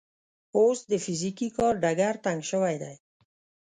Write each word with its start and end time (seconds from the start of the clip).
اوس 0.57 0.79
د 0.91 0.93
فزیکي 1.03 1.47
کار 1.57 1.73
ډګر 1.83 2.15
تنګ 2.25 2.41
شوی 2.51 2.75
دی. 2.83 2.95